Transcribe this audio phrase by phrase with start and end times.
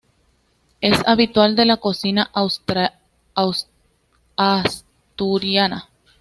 [0.81, 2.31] Es habitual de la cocina
[4.35, 5.89] asturiana.